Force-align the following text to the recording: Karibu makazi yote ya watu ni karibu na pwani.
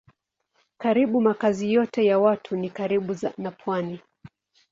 Karibu 0.77 1.21
makazi 1.21 1.73
yote 1.73 2.05
ya 2.05 2.19
watu 2.19 2.55
ni 2.55 2.69
karibu 2.69 3.15
na 3.37 3.51
pwani. 3.51 4.01